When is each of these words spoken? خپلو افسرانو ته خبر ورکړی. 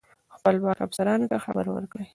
خپلو 0.35 0.65
افسرانو 0.85 1.29
ته 1.31 1.37
خبر 1.45 1.65
ورکړی. 1.71 2.05